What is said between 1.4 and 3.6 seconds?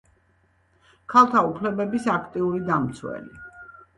უფლებების აქტიური დამცველი.